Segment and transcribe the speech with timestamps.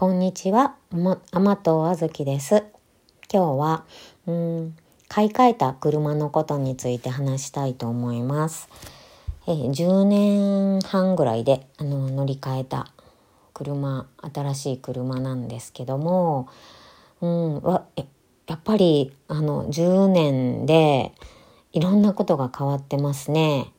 [0.00, 0.76] こんにちは、
[1.30, 2.64] 甘党あずきです。
[3.30, 3.84] 今日は、
[4.26, 4.76] うん、
[5.08, 8.70] 買い替えた車のことについて話したいと思います。
[9.46, 12.90] え、10年半ぐらいであの乗り換えた
[13.52, 16.48] 車、新しい車なんですけども、
[17.20, 17.84] うん、わ
[18.46, 21.12] やっぱりあの10年で
[21.74, 23.70] いろんなことが変わってますね。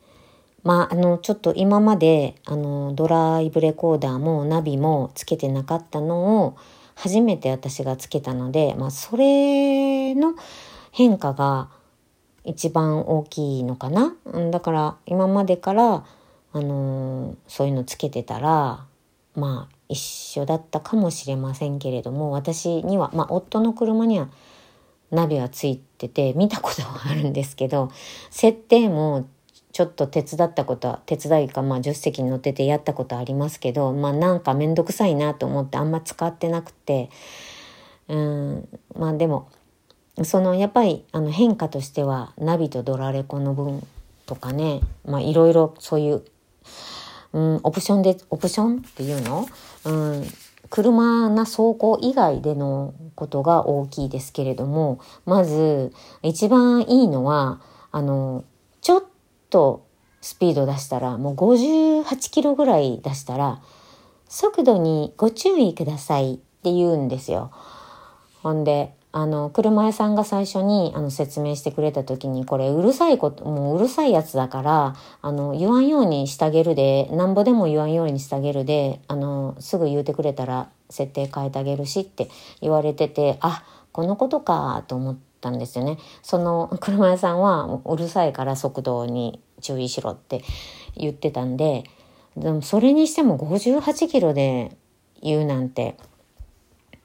[0.62, 6.56] まあ、あの、ちょっと今まで、あの、ドライブレコーダーもナビもつけてなかったのを、
[6.94, 10.34] 初めて私がつけたので、まあ、それの
[10.92, 11.68] 変化が
[12.44, 14.14] 一番大きいのかな。
[14.50, 16.04] だから、今までから、
[16.54, 18.84] あのそういうのつけてたら、
[19.34, 24.28] まあ、一緒だったかもしれませんけれども、私には、まあ、夫の車には、
[25.10, 27.90] ナビはついてて、見たことはあるんですけど、
[28.30, 29.26] 設定も
[29.72, 37.08] ちょっと手伝ったことは、手伝いか、まあ、助手席に乗っててやったことありますけど、まあ、なんかめんどくさいなと思ってあんま使ってなくて、
[38.08, 39.48] うん、まあでも、
[40.24, 43.86] その、やっぱり、あの、変化としては、ナビとドラレコの分
[44.26, 46.22] とかね、まあ、いろいろそういう、
[47.32, 49.46] うん、オプションで、オプションっていうの？
[49.86, 50.26] うん、
[50.68, 58.44] 車な走行以外でのことが大きいですけれども、まず、一番いいのは、あの、
[59.52, 59.86] と
[60.22, 63.60] スピード出したら、もう58キロぐらい出したら、
[64.28, 67.52] 速度にご注意くださいって言うんですよ。
[68.42, 82.30] ほんで、あの、車屋さんが最初にあの説明してくれた時に、これうるさいこと、もううるさいやつだから、あの、言わんようにしてあげるで、なんぼでも言わんようにしてあげるで、あの、すぐ言うてくれたら設定変えてあげるしって
[82.62, 85.98] 言われてて、あ、このことかと思って、ったんですよね。
[86.22, 90.44] その車屋さんはうるさいから速度に注意しろって
[90.96, 91.84] 言ってたんで、
[92.36, 94.76] でもそれにしても58キロで
[95.20, 95.96] 言うなんて、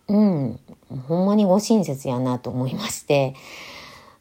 [0.07, 0.59] うん、
[1.07, 3.33] ほんまにご親切やなと思いまして、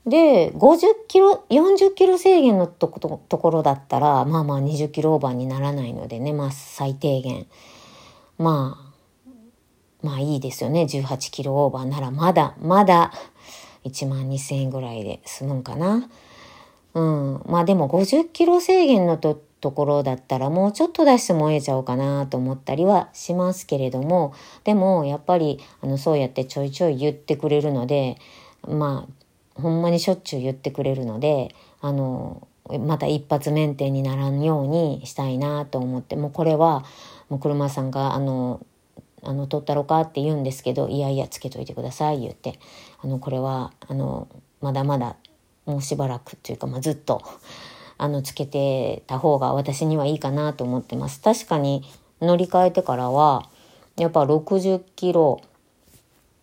[0.06, 0.78] で、50
[1.09, 7.47] キロ、40キロ制限のとところだったら、まあまあ20キロオーバーにならないのでね、まあ最低限。
[8.38, 10.82] まあ、まあいいですよね。
[10.82, 13.12] 18キロオーバーならまだ、まだ
[13.86, 16.08] 1万2000円ぐらいで済むんかな。
[16.94, 17.42] うん。
[17.47, 28.16] まあでも50キロ制限のとところだったらもうちょっと出してもえちゃおうかなと思ったりはしますけれども、でもやっぱりあのそうやってちょいちょい言ってくれるので、
[28.69, 32.46] まあほんまにしょっちゅう言ってくれるので、あの、
[32.80, 36.84] また一発メンテにならんようにしたいなと思って、もうこれは
[37.28, 38.64] もう車さんがあの
[39.22, 42.58] あの、取ったろかって言うんですけど、いやいや、つけといてください、言って。
[43.02, 44.28] あの、これは、あの、
[44.60, 45.16] まだまだ、
[45.64, 47.22] もうしばらくっていうか、まあ、ずっと、
[47.98, 51.20] あの、つけてた方が私にはいいかなと思ってます。
[51.20, 51.82] 確かに、
[52.20, 53.48] 乗り換えてからは、
[53.96, 55.40] やっぱ60キロ、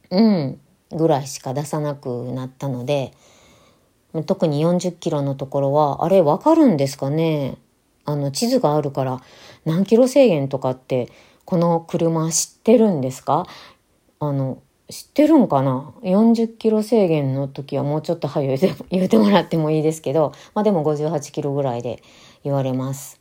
[0.10, 0.60] うん、
[0.92, 3.14] ぐらいしか出さなくなったので、
[4.26, 7.58] 特に40キロのところは、あれわかるんですかね？
[8.06, 9.22] あの、地図があるから、
[9.66, 11.10] 何キロ制限とかって
[11.46, 13.48] この車知ってるんですか？
[14.20, 14.60] あの、
[14.90, 22.04] 知ってるんかな ?40 キロ制限の時はもうちょっと早いで 言うてもらってもいいですけど、まあでも58キロぐらいで
[22.44, 23.20] 言われます。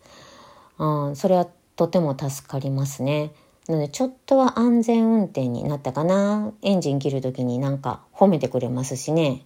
[0.78, 1.47] うん、それは
[1.77, 3.33] とても助かりますね。
[3.69, 6.53] なのでちょっとは安全運転になったかな？
[6.62, 9.43] エンジン切る時になんか褒めてくれますしね。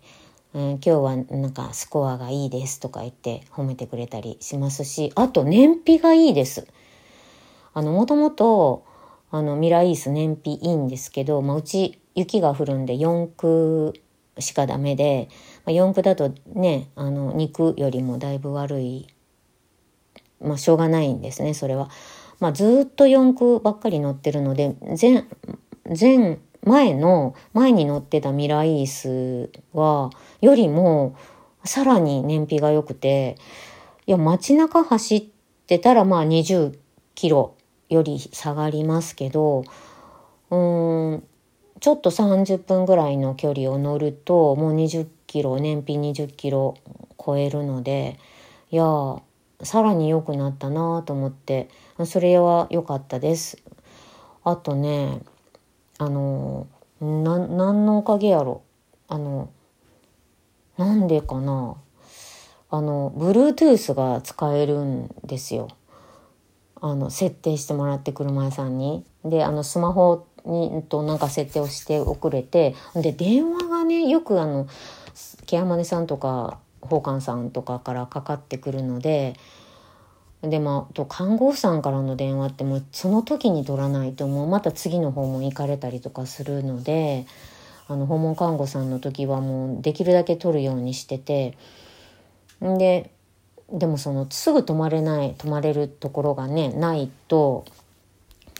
[0.54, 6.66] うん、今日はなんかスコアがいいですとか言って褒めてくれたりしますし、あと燃費がいいです。
[7.74, 8.84] あの、もともと、
[9.30, 13.94] あの、ミライース燃費いいんですけど、まあ、うち雪が降るんで4区
[14.38, 15.28] しかダメで、
[15.64, 19.06] まあ、4区だとね、あの、2区よりもだいぶ悪い。
[20.40, 21.88] まあ、しょうがないんですね、それは。
[22.40, 25.24] まあ、ずっと4区ばっかり乗ってるので、前、
[25.98, 30.10] 前、前の、前に乗ってたミライースは、
[30.40, 31.14] よりも、
[31.64, 33.36] さらに燃費が良くて、
[34.06, 35.24] いや、街中走っ
[35.66, 36.78] てたら、まあ20
[37.14, 37.56] キロ
[37.88, 39.64] より下がりますけど
[40.50, 41.24] うん
[41.80, 46.74] ちょっと30分ぐらいの距離を乗るともう20キロ燃費20キロ
[47.24, 48.18] 超えるので
[48.70, 48.84] いや
[49.62, 51.68] さらに良くなったなと思って
[52.04, 53.58] それは良かったです。
[54.44, 55.20] あとね
[55.98, 56.66] あの
[57.00, 58.62] な何のおかげやろ
[59.08, 59.50] あの
[60.76, 61.76] なんでかな
[62.70, 65.68] あの Bluetooth が使えるんですよ。
[66.80, 69.04] あの設定してもらって車屋さんに。
[69.24, 74.66] であのスマホにとなんか設定をしておくれてで電話がねよくあの
[75.46, 79.34] ケアマネさんとか宝冠さんとかからかかってくるので
[80.42, 87.26] でもと看護婦さんからの電話ってもうその時に取らないともうまた次の訪問行かれたりとかするので
[87.88, 91.56] あの訪問看護さんの時はもうできるだけ取るようにしてて
[92.60, 93.10] で
[93.72, 97.64] でもそのすぐ泊まれない泊まれるところがねないと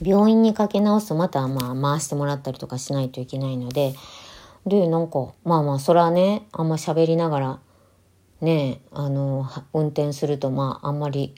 [0.02, 3.94] 病院にかけ直すとまたまあ回してもらったりとかしないといけないので
[4.66, 7.60] でなんかまあまあそれはねあんま喋りながら
[8.40, 11.34] ねあの運転するとまああんまり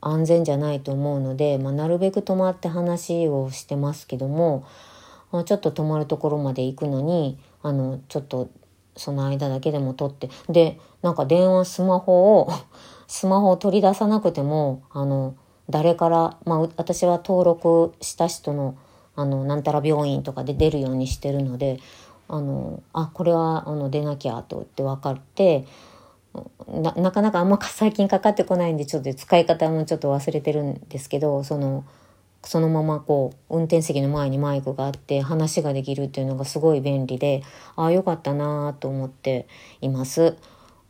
[0.00, 4.64] 安全じゃないと思うので、まあ、なるべく止まって話をしてますけども
[5.44, 8.50] ちょっと止まるところまで行くのにあのちょっと
[8.96, 12.50] その間だけでも撮ってでなんか電話スマホを
[13.06, 15.36] スマホを取り出さなくてもあの
[15.70, 18.76] 誰から、まあ、私は登録した人の
[19.16, 21.80] あのなんたら病院とかで出るようにしてるので
[22.28, 25.66] あのあこれはあの出なきゃと言って分かって
[26.68, 31.84] ななかなかあんま最近かかってこないんでちょっと使い方もちょっと忘れてるんですけどその
[32.42, 37.42] そのままこう運転席の前にマイクがあって話ができるっていうのがすごい便利で
[37.76, 39.46] ああよかったなと思って
[39.80, 40.36] います。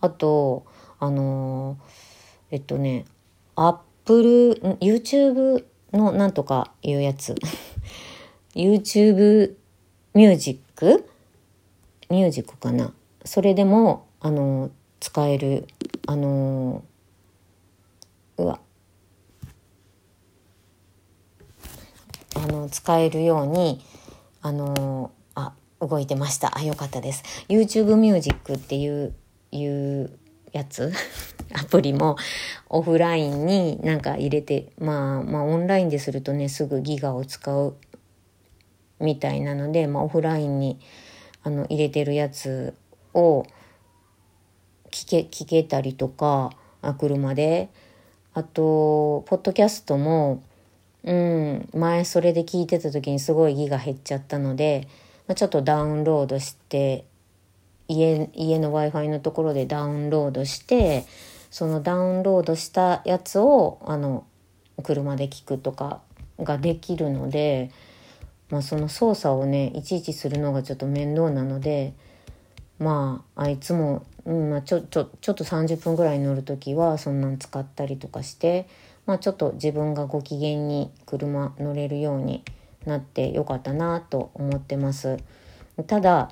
[0.00, 0.64] あと
[0.98, 1.78] あの
[2.50, 3.04] えっとね
[3.56, 7.34] アップル YouTube のなんとかいうやつ。
[8.54, 9.54] YouTube
[10.14, 11.06] ミュージック
[12.08, 12.92] ミュージックかな？
[13.24, 15.68] それでもあの使える
[16.06, 16.82] あの
[18.36, 18.60] うわ。
[22.34, 23.84] あの使えるように
[24.42, 26.56] あのあ動いてました。
[26.56, 27.22] あよかったです。
[27.48, 29.14] YouTube ミュージックっていう
[29.52, 30.18] いう
[30.52, 30.92] やつ。
[31.52, 32.16] アプリも
[32.68, 37.76] オフラインになんか入れてまあまあオンラインでするとねすぐギガを使う
[39.00, 40.78] みたいなので、まあ、オフラインに
[41.42, 42.74] あの入れてるやつ
[43.14, 43.44] を
[44.90, 46.50] 聞け聞けたりとか
[46.82, 47.70] あ車で。
[48.32, 50.42] あとポッドキャストも
[51.02, 54.86] うん前それで聞いてた時にすごいギガ減っちゃったので、
[55.26, 57.04] まあ、ちょっとダウンロードして
[57.88, 61.06] 家家の w i f i のところでダウンロードして
[61.50, 64.24] そのダウンロードしたやつをあの
[64.82, 66.00] 車で聞くとか
[66.38, 67.70] ができるので、
[68.50, 71.92] まあ、その操作をねいちいちするのがちょっと面倒なので
[72.78, 78.68] まああいつもうんまあ、ちょちょちょっと30分ぐらい乗る時はそんなん使ったりとかして、
[79.06, 82.44] まあ、ちょっと自分がご機嫌に車乗れるように
[82.86, 85.18] なってよかったなと思ってます。
[85.86, 86.30] ただ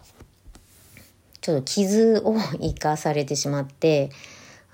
[1.40, 4.10] ちょっと傷を 生かされてしまって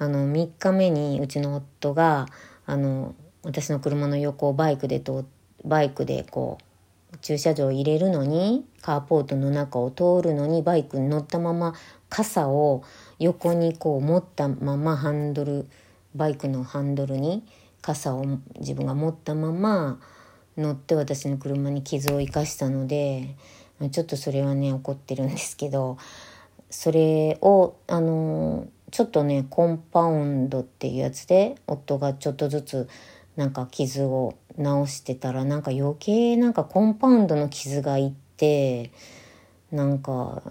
[0.04, 2.26] あの3日目にうちの夫が
[2.66, 5.24] あの私の車の横をバイクでと
[5.64, 11.74] バイクでこう駐車場を入れるのにカーポートの中を通るのにバイクに乗ったまま
[12.10, 12.84] 傘を
[13.18, 15.66] 横にこう持ったままハンドル
[16.14, 17.42] バイクのハンドルに
[17.80, 18.24] 傘を
[18.60, 20.00] 自分が持ったまま
[20.58, 23.36] 乗って私の車に傷を生かしたので
[23.90, 25.96] ちょっとそれはね怒ってるんですけど
[26.68, 32.88] それをあのちょっとねコンパウンドっていうやつで夫がちょっとずつ
[33.34, 38.92] なんか傷を治してたらなんか余計なんかコンパウンドの傷がいって
[39.72, 40.44] なんか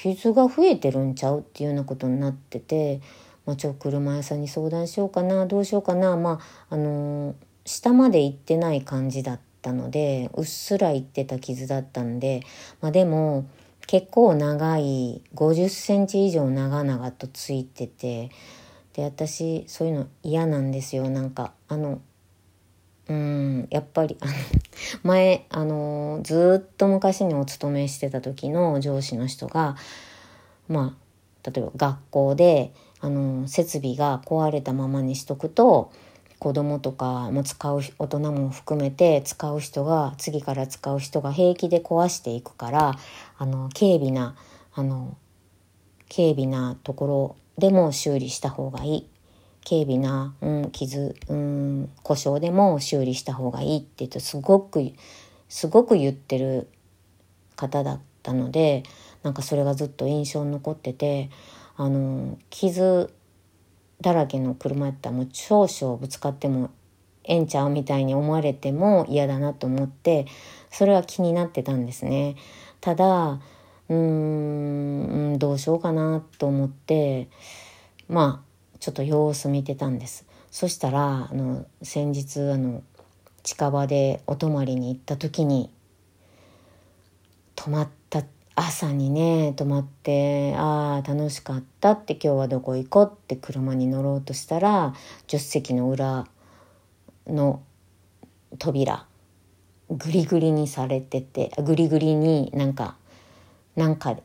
[0.00, 3.00] 傷が増えてるんちゃうっていうようなことになってて、
[3.44, 6.38] まあ、ちょ車屋さんに相談しようかなどうしようかなま
[6.70, 7.34] ああのー、
[7.64, 12.44] 下まで行ってない感じだったのでうっすら行ってた傷だったんで、
[12.80, 13.48] まあ、でも
[13.88, 18.30] 結構長い50センチ以上長々とついてて
[18.92, 21.08] で私そういうの嫌なんですよ。
[21.08, 22.00] なんかあの
[23.08, 24.32] うんやっぱりあの
[25.04, 29.76] 前あのずっと昔にお勤めしてた時の上司の人が
[30.68, 30.94] ま
[31.44, 35.92] あ例えば学校であの設備が壊れたままにしとくと
[36.38, 42.98] 子供とかも使う大人も含めて使う人が次から使う人が平気で壊していくから
[43.38, 44.36] あの軽微な
[44.74, 45.16] あの
[46.14, 49.10] 軽微なところでも修理した方がいい。
[49.68, 54.92] 軽微な、うん、傷、うん、故障でも修理した方がいいって言ってすごく
[55.50, 56.68] すごく言ってる
[57.54, 58.84] 方だったので
[59.22, 61.28] なんかそれがずっと印象に残ってて
[61.76, 63.12] あの傷
[64.00, 66.70] だらけの車やったらもう少々ぶつかっても
[67.24, 70.26] ええんちゃうみたいに思われても嫌だなと思って
[70.70, 72.36] それは気になってたんですね。
[72.80, 73.40] ただ
[73.88, 77.28] うーんどうしようかなと思って
[78.08, 80.24] まあちょっと様子見てたんです。
[80.50, 82.82] そしたらあの先日あの
[83.42, 85.70] 近場でお泊まりに行った時に
[87.56, 87.97] 泊まった
[88.60, 94.94] 朝にね泊まってああ楽しかったって今日はどこ行こうって車に乗ろうとしたら
[95.28, 96.26] 助手席の裏
[97.28, 97.62] の
[98.58, 99.06] 扉
[99.88, 102.96] グリグリにされててグリグリになんか
[103.76, 104.16] なんか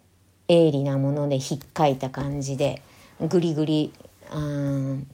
[0.47, 2.81] 鋭利なものでひっかいた感じで
[3.19, 3.93] グリグリ
[4.31, 5.05] 3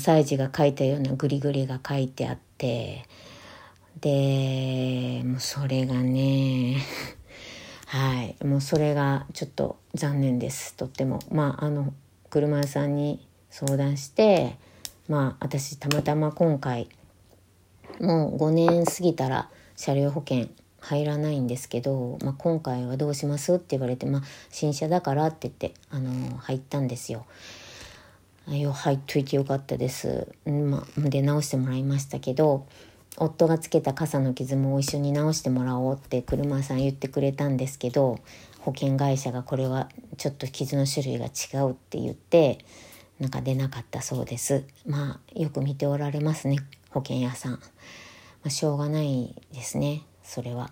[0.00, 3.04] 歳児が書いたようなグリグリが書いてあって
[4.00, 6.78] でもうそれがね
[7.94, 11.94] はいもうそれがちょっと残念ですとってもまああの
[12.28, 14.56] 車屋さんに相談して
[15.08, 16.88] まあ私たまたま今回
[18.00, 20.48] もう5年過ぎたら車両保険
[20.80, 27.24] 入らないんですけど、まあ、今回はどうしますって言われて、まあ、新車だからって言って、あの入ったんですよ。
[28.48, 30.28] よ入っといてよかったです。
[30.44, 32.66] まあ、で直してもらいましたけど
[33.16, 38.18] 夫がつけた傘の傷も一緒に直してもらおうって車さん言ってくれたんですけど
[38.60, 42.58] 保険会社がこれはちょっと傷の種類が違うって言って
[43.20, 44.64] なんか出なかったそうです。
[44.86, 46.58] まあよく見ておられますね
[46.90, 47.52] 保険屋さん。
[47.52, 47.58] ま
[48.48, 50.70] あ、しょうがないですねそれは。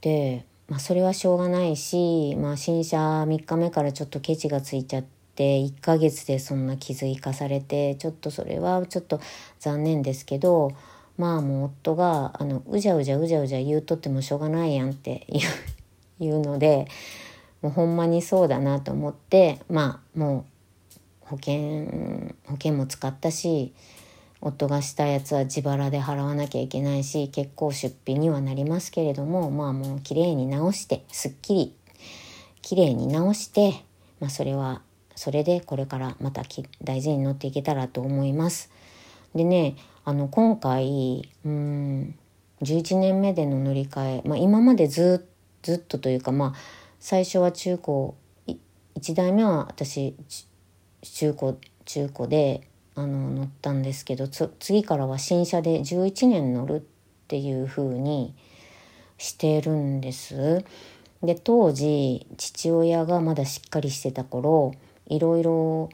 [0.00, 5.04] で、まあ、それはしょうがないし、まあ、新車3日目からちょっとケチがついちゃっ
[5.34, 9.20] て1ヶ月でそんな傷生かされてちょっとそれはちょっと
[9.58, 10.72] 残念ですけど
[11.18, 15.26] まあもう夫があのうじゃうじゃうじゃうじゃ言うとってもしょうがないやんって
[16.18, 16.86] 言う ので
[17.62, 20.44] もうほんまにそうだなと思ってまあもう
[21.20, 23.72] 保険保険も使ったし
[24.40, 31.74] 夫がしたやつは自腹で払わなきゃいけないし結構出費にはなりますけれどもまあもう綺麗に直してすっきり
[32.62, 33.84] 綺麗に直して、
[34.20, 34.82] まあ、それは
[35.14, 36.42] それでこれからまた
[36.82, 38.70] 大事に乗っていけたらと思います。
[39.34, 42.14] でねあの今回うん
[42.62, 45.26] 11年目での乗り換え、まあ、今までず
[45.68, 46.54] っとというかまあ
[47.00, 48.12] 最初は中古
[48.94, 50.14] 1台目は私
[51.02, 56.80] 中古中古であの乗ったんですけど次からは新車で11年乗るっ
[57.26, 58.32] ていう風に
[59.18, 60.64] してるんです。
[61.20, 64.72] で当時父親がまだしっかりしてた頃
[65.06, 65.90] いろいろ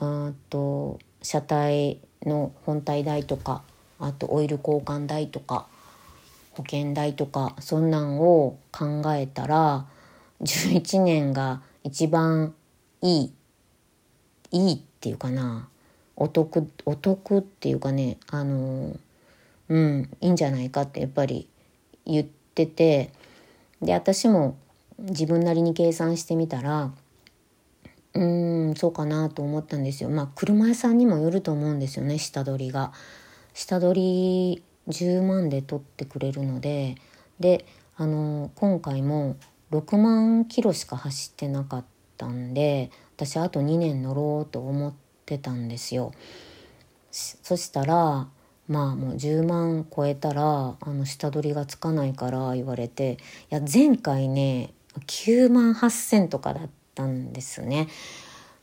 [0.00, 3.62] あと車体の本体代とか
[3.98, 5.66] あとオイル交換代とか
[6.52, 9.86] 保険代とかそんなんを考えたら
[10.42, 12.54] 11年が一番
[13.00, 13.32] いい
[14.50, 15.68] いいっていうかな
[16.16, 18.96] お得お得っていうかねあの
[19.68, 21.48] うんいいんじゃないかってやっぱり
[22.04, 23.10] 言ってて
[23.80, 24.56] で私も
[24.98, 26.92] 自分なりに計算してみたら
[28.14, 30.10] うんそうかなと思ったんですよ。
[30.10, 32.92] まあ車屋さんにもよると思うんですよね下取りが。
[33.54, 36.96] 下取り10万で取ってくれるので。
[37.40, 37.66] で
[37.96, 39.36] あの今回も
[39.70, 41.84] 6万キロしか走ってなかっ
[42.16, 44.94] たんで私あと2年乗ろうと思っ
[45.26, 46.12] てたんですよ。
[47.10, 48.28] そしたら
[48.68, 53.18] まあもう10万超えたらあの下取りがつかないから言われて
[53.50, 54.72] いや前回ね
[55.06, 57.88] 9万8,000とかだったたんですね。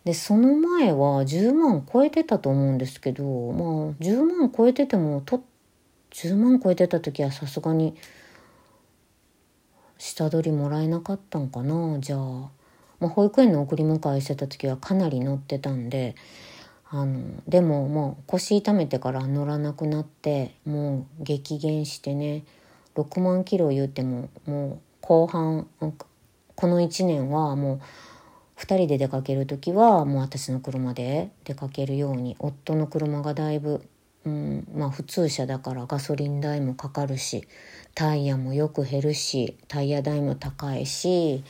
[0.05, 5.43] でその前は10万超えてたと思うんですけどまあ10万超えててもと
[6.11, 7.95] 10万超えてた時はさすがに
[9.97, 12.49] 下取りもらえなかったんかなじゃあ。
[12.99, 16.15] まあ、保育園の送り迎えしてた時はかなり乗ってたんで
[16.89, 22.43] あのでももう腰痛めてから乗らなくなってもう激減してね
[22.95, 25.67] 6万キロ言うてももう後半
[26.55, 27.81] この1年はもう
[28.59, 33.81] 2人で出かける時はもう私の車で出かけるように夫の車がだいぶ、
[34.25, 37.47] うん、まあ普通車だからガソリン代もかかるし
[37.95, 41.41] タイヤもよく減るしタイヤ代も高いし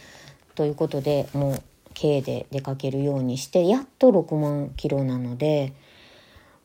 [0.54, 1.64] ということでもう
[2.00, 5.74] 軽で出かけるようにしてやっと6万キロなので、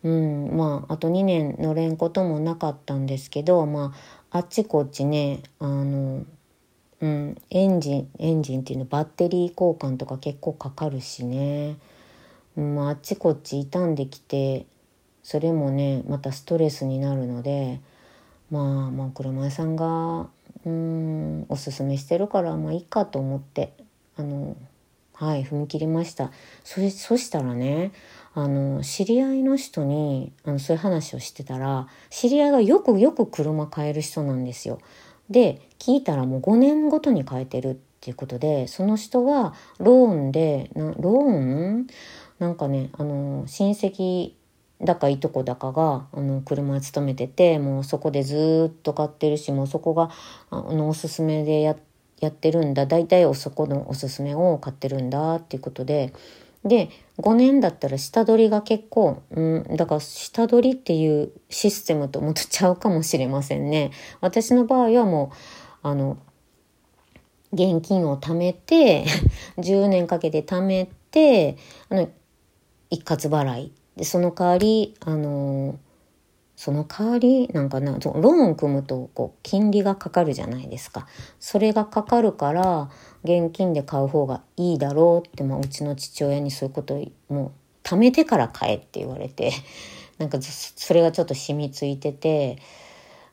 [0.02, 3.94] うん、まああと2年乗れんこともなかったんですけどま
[4.30, 6.24] ああっちこっちねあの、
[7.04, 11.76] うん、エンジンエンジンっていうのバッテリー交換とか結構かかるしね、
[12.56, 14.64] うんまあ、あっちこっち傷んできて
[15.22, 17.78] それもねまたストレスになるので
[18.50, 20.28] まあまあ車屋さんが
[20.64, 23.74] うんおすすめしてるからまあいいかと思って
[24.16, 24.56] あの
[25.12, 26.32] はい踏み切りました。
[26.64, 27.92] そそしたらね
[28.32, 34.78] あの知り合いの人にあのそういう話をしてたら知り合いがよくよく車買える人なんですよ。
[35.30, 41.86] で聞いたらもう5年ごとに変えてるっていうことでその人がローンでなローン？
[42.38, 44.32] なんかねあの親戚
[44.82, 50.10] だかいとこだかがあの車勤めててもうそこでずっと買ってるしもうそこが
[50.50, 51.82] あのおすすめでやって
[52.20, 52.86] やってるんだ。
[52.86, 56.12] 大体そこのおすすめを買ってるんだっていうことで
[56.64, 63.90] で5年だったら下取りが結構、うん、だから下取りっていうシステムともとちゃうかもしれませんね。
[64.20, 65.30] 私の場合はも
[65.84, 66.18] うあの
[67.52, 69.04] 現金を貯めて
[69.58, 71.56] 10年かけて貯めて
[71.88, 72.08] あの
[72.90, 75.78] 一括払いでその代わりあの
[76.64, 81.06] その代わりなんかなローン組むとこう金利がかかるじゃないですか。
[81.38, 82.88] それがかかるから
[83.22, 87.52] 現金で買う方がいいだろうって、まあ、うちの父親にそういうことをもう
[87.86, 89.52] 貯めてから買えって言われて
[90.16, 92.56] なんかそれがちょっと染みついてて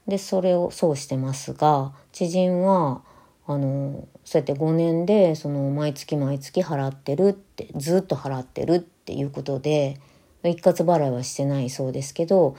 [0.09, 3.01] でそれをそうしてますが知人は
[3.47, 10.01] あのそうやって5年でその毎月毎月払ってるってずっと払ってるっていうことで
[10.43, 12.57] 一括払いはしてないそうですけど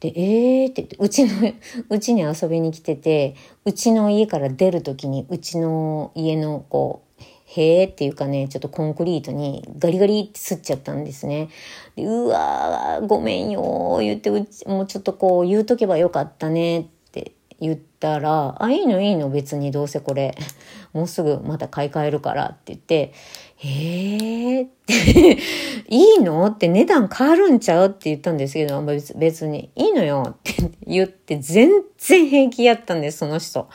[0.00, 1.30] で、えーって、うちの、
[1.90, 11.48] うちに遊びに来てて、うちの家から出る時に、うちの家のこう、へーっていうかね、ちょっとコンクリートにガリガリって吸っちゃったんですね。
[11.96, 16.97] でうわー、ごめんよ言って、うち、もうちょっとこう言うとけばよかったねって
[17.60, 20.34] 言ったら、あ、いいのいいの別にどうせこれ、
[20.92, 23.12] もうすぐまた買い替えるからって言って、
[23.64, 25.38] えって
[25.88, 26.46] いいの？
[26.46, 27.88] って値段変わるんちゃう？
[27.88, 28.80] って言ったんですけど、
[29.16, 33.68] 別に、いいのよって言って全然平気やったんです、その人。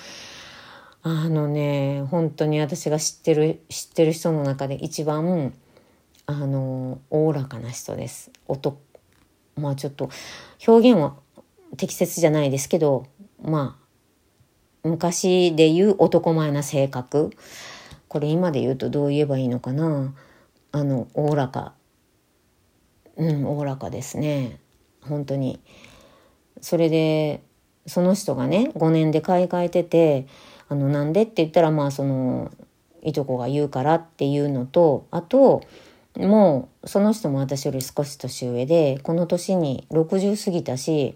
[1.05, 5.53] あのね、本当に私が知ってる、知ってる人の中で一番、
[6.25, 8.31] あの、おおらかな人です。
[8.47, 8.77] 男、
[9.57, 10.09] まあちょっと、
[10.65, 11.17] 表現は
[11.75, 13.07] 適切じゃないですけど、
[13.43, 13.77] ま
[14.83, 17.31] あ、昔で言う男前な性格。
[18.07, 20.13] これ今で言うとどう言えばいいのかな。
[20.71, 21.73] あのおおらか。
[23.15, 24.59] うんおおらかですね。
[25.01, 25.59] 本当に。
[26.61, 27.41] それで
[27.85, 30.27] その人がね5年で買い替えてて
[30.69, 32.51] あのなんでって言ったらまあその
[33.01, 35.63] いとこが言うからっていうのとあと
[36.17, 41.15] もうその人も私より少し年上でこの年に60過ぎたし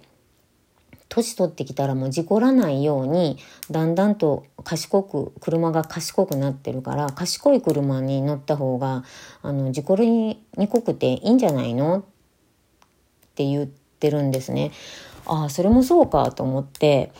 [1.09, 3.37] 年取ってきたらもう事故らないように
[3.71, 9.03] だんだんと賢く車が賢くなってるから賢い車に乗った方が
[9.41, 11.99] あの事故りにくくていいんじゃないの？
[11.99, 12.03] っ
[13.35, 14.71] て言ってるんですね。
[15.25, 17.11] ああそれもそうかと思って。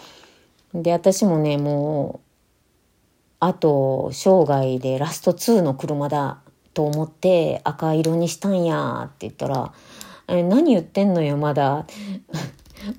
[0.74, 2.28] で私もねもう
[3.40, 6.42] あと生涯でラスト2の車だ
[6.74, 9.74] と思って赤色にしたんやって言ったら
[10.28, 11.86] 「え何言ってんのよまだ。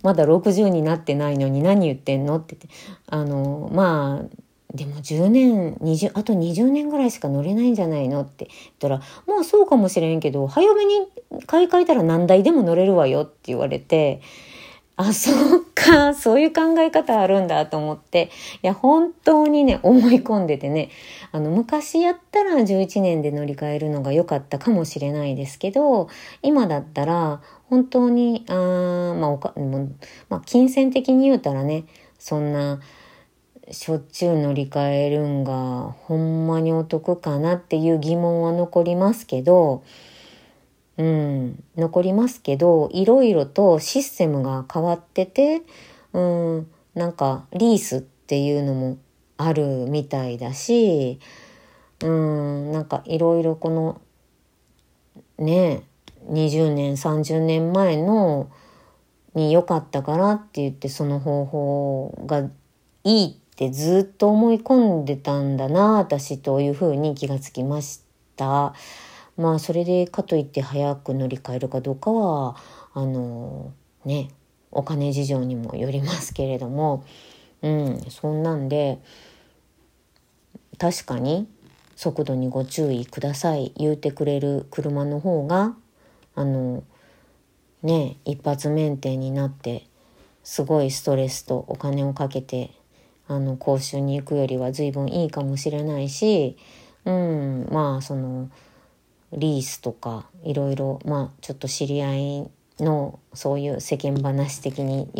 [0.03, 4.37] まだ60になってないのに何言ってんのって言って、あの、まあ、
[4.75, 11.07] でも10年、20、あと20年ぐらいしか乗れないんじゃないのって言ったら、まあそうかもしれんけど、早めに
[11.47, 14.21] 買い替えたら何台でも乗れるわよって言われて、
[15.01, 18.31] あ、そっか、そういう考え方あるんだと思って、
[18.63, 20.91] いや、本当にね、思い込んでてね、
[21.31, 26.09] あの、昔やったら11年で乗り換えるのが良かったかもしれないですけど、
[26.43, 29.55] 今だったら、本当に、あまあ、おか、
[30.29, 31.85] まあ、金銭的に言うたらね、
[32.19, 32.81] そんな、
[33.71, 39.83] しょっちゅう乗り換えるんが、ほんまにお得かなっていう疑問は残りますけど、
[40.97, 45.63] うん、残りますけど、いろいろとシステムが変わってて、
[46.13, 48.99] うん、なんかリースっていうのも
[49.37, 51.21] あるみたいだし、
[52.03, 54.01] うん、なんかいろいろこの、
[55.39, 55.85] ね、
[56.29, 58.51] 20年30年前の
[59.35, 62.49] に良かったからって言ってその方法が
[63.05, 68.03] いいってずっと思い込んでたんだな私というふうに気がつきまし
[68.37, 68.75] た。
[69.37, 72.57] まあそれでかといって早く乗り換えるかどうかは
[72.93, 73.73] あの
[74.05, 74.31] ね
[74.73, 77.05] お金事情にもよりますけれども
[77.63, 78.99] うんそんなんで
[80.77, 81.49] 確かに
[81.95, 85.75] 速度にご注意ください言うてくれる車の方が
[86.39, 86.85] あの
[87.83, 89.85] ね一発メンテになって
[90.45, 92.71] すごいストレスとお金をかけて
[93.27, 96.57] あの講習に行くよりは随分いいかもしれないし、
[97.05, 98.49] うん、まあその
[99.33, 105.11] リースとかいろいろまあちょっと知り合いのそういう世間話的に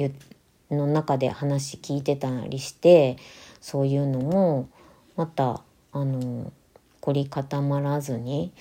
[0.71, 3.17] の中で話聞いてたりして
[3.61, 4.69] そういうのも
[5.17, 6.53] またあの
[7.01, 8.53] 凝り固まらずに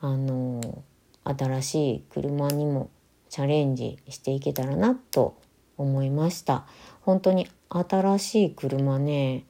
[0.00, 0.82] あの
[1.24, 2.90] 新しい車にも
[3.28, 5.36] チャレンジしていけたらなと
[5.76, 6.66] 思いました。
[7.00, 9.44] 本当に新しい車ね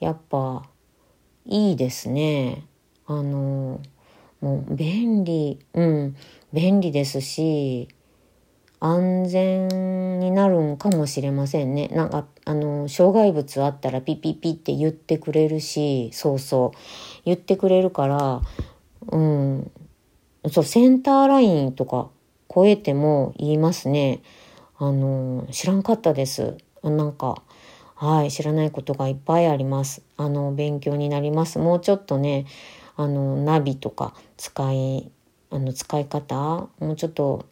[0.00, 0.64] やっぱ
[1.46, 2.66] いいですね。
[3.06, 3.80] あの
[4.40, 6.16] もう便利うん
[6.52, 7.88] 便利ですし
[8.86, 11.88] 安全になるんかもしれませんね。
[11.88, 16.78] なんか、あの、障害物あったらピピピって言ってくれるし、そうそう、
[17.24, 18.42] 言ってくれるから、
[19.10, 19.70] うん、
[20.50, 22.10] そう、センターラインとか
[22.54, 24.20] 超えても言いますね。
[24.78, 26.56] あの、知らんかったです。
[26.82, 27.42] なんか、
[27.94, 30.02] はい、知らないことがいっぱいあります。
[30.16, 31.58] あの、勉強になります。
[31.58, 32.46] もうちょっとね、
[32.96, 35.10] あの、ナビとか使い、
[35.50, 37.46] あの、使い方、もうちょっと、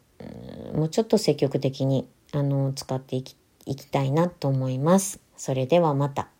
[0.75, 5.21] もうちょっと積極的に、あの、使っていきいきたいなと思います。
[5.37, 6.32] それではまた。